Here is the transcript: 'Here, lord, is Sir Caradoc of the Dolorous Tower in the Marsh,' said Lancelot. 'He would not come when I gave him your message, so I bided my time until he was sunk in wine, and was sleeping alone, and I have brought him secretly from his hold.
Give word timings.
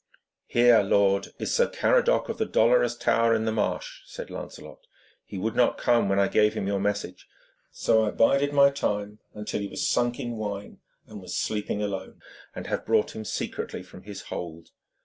'Here, 0.47 0.81
lord, 0.81 1.27
is 1.37 1.53
Sir 1.53 1.67
Caradoc 1.67 2.27
of 2.27 2.39
the 2.39 2.45
Dolorous 2.47 2.95
Tower 2.97 3.35
in 3.35 3.45
the 3.45 3.51
Marsh,' 3.51 4.01
said 4.07 4.31
Lancelot. 4.31 4.87
'He 5.25 5.37
would 5.37 5.55
not 5.55 5.77
come 5.77 6.09
when 6.09 6.17
I 6.17 6.27
gave 6.27 6.55
him 6.55 6.65
your 6.65 6.79
message, 6.79 7.27
so 7.69 8.03
I 8.05 8.09
bided 8.09 8.51
my 8.51 8.71
time 8.71 9.19
until 9.35 9.61
he 9.61 9.67
was 9.67 9.87
sunk 9.87 10.19
in 10.19 10.37
wine, 10.37 10.79
and 11.05 11.21
was 11.21 11.37
sleeping 11.37 11.83
alone, 11.83 12.19
and 12.55 12.65
I 12.65 12.69
have 12.71 12.85
brought 12.87 13.15
him 13.15 13.23
secretly 13.23 13.83
from 13.83 14.01
his 14.01 14.23
hold. 14.23 14.71